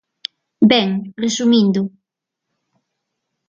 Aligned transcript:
Ben, 0.71 0.89
resumindo. 1.23 1.81